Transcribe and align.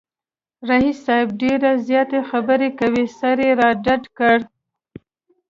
رییس 0.69 0.97
صاحب 1.05 1.27
ډېرې 1.41 1.71
زیاتې 1.87 2.19
خبری 2.29 2.69
کوي، 2.79 3.05
سر 3.19 3.37
یې 3.45 3.51
را 3.59 3.69
ډډ 3.83 4.03
کړ 4.17 4.37